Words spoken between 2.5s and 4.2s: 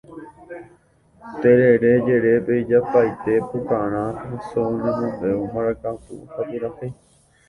ijapaite: pukarã,